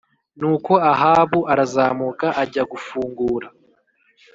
Nuko 0.39 0.73
Ahabu 0.91 1.39
arazamuka 1.51 2.27
ajya 2.41 2.63
gufungura 2.71 3.47